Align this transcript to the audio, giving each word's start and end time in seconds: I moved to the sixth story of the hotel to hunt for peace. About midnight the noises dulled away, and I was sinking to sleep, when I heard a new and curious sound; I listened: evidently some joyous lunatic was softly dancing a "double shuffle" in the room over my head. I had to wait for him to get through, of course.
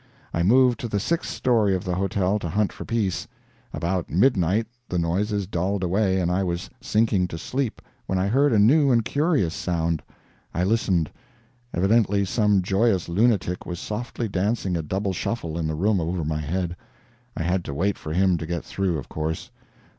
I 0.33 0.41
moved 0.41 0.79
to 0.79 0.87
the 0.87 0.99
sixth 0.99 1.29
story 1.31 1.75
of 1.75 1.83
the 1.83 1.93
hotel 1.93 2.39
to 2.39 2.49
hunt 2.49 2.73
for 2.73 2.85
peace. 2.85 3.27
About 3.71 4.09
midnight 4.09 4.65
the 4.89 4.97
noises 4.97 5.45
dulled 5.45 5.83
away, 5.83 6.19
and 6.19 6.31
I 6.31 6.43
was 6.43 6.71
sinking 6.81 7.27
to 7.27 7.37
sleep, 7.37 7.83
when 8.07 8.17
I 8.17 8.25
heard 8.25 8.51
a 8.51 8.57
new 8.57 8.89
and 8.91 9.05
curious 9.05 9.53
sound; 9.53 10.01
I 10.55 10.63
listened: 10.63 11.11
evidently 11.71 12.25
some 12.25 12.63
joyous 12.63 13.09
lunatic 13.09 13.67
was 13.67 13.79
softly 13.79 14.27
dancing 14.27 14.75
a 14.75 14.81
"double 14.81 15.13
shuffle" 15.13 15.55
in 15.55 15.67
the 15.67 15.75
room 15.75 16.01
over 16.01 16.25
my 16.25 16.39
head. 16.39 16.75
I 17.37 17.43
had 17.43 17.63
to 17.65 17.73
wait 17.75 17.95
for 17.95 18.11
him 18.11 18.39
to 18.39 18.47
get 18.47 18.65
through, 18.65 18.97
of 18.97 19.07
course. 19.07 19.51